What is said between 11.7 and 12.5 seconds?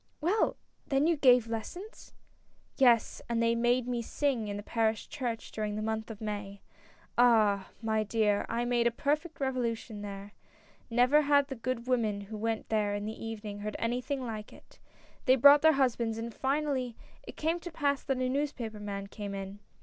women who